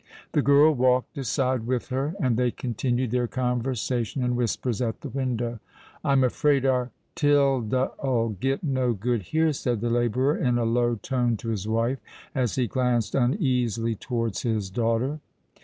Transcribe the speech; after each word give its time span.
The 0.31 0.41
girl 0.41 0.73
walked 0.73 1.15
aside 1.19 1.67
with 1.67 1.89
her; 1.89 2.15
and 2.19 2.35
they 2.35 2.49
continued 2.49 3.11
their 3.11 3.27
conversation 3.27 4.23
in 4.23 4.35
whispers 4.35 4.81
at 4.81 5.01
the 5.01 5.09
window. 5.09 5.59
"I'm 6.03 6.23
afraid 6.23 6.65
our 6.65 6.89
Tilda'll 7.13 8.29
get 8.39 8.63
no 8.63 8.93
good 8.93 9.21
here," 9.21 9.53
said 9.53 9.79
the 9.79 9.91
labourer, 9.91 10.35
in 10.35 10.57
a 10.57 10.65
low 10.65 10.95
tone, 10.95 11.37
to 11.37 11.49
his 11.49 11.67
wife, 11.67 11.99
as 12.33 12.55
he 12.55 12.65
glanced 12.65 13.13
uneasily 13.13 13.93
towards 13.93 14.41
his 14.41 14.71
daughter. 14.71 15.19